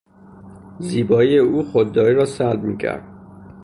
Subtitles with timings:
[0.79, 3.07] زیبایی او خودداری را سلب میکرد.